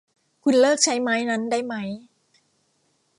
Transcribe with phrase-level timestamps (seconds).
[0.43, 1.89] คุณเลิกใช้ไม้นั้นได้มั้ย!